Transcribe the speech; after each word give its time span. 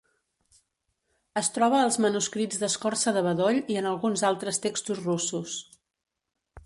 Es 1.41 1.49
troba 1.57 1.81
als 1.87 1.99
manuscrits 2.05 2.61
d'escorça 2.63 3.13
de 3.19 3.23
bedoll 3.29 3.59
i 3.75 3.77
en 3.83 3.91
alguns 3.91 4.25
altres 4.31 4.63
textos 4.65 5.03
russos. 5.05 5.55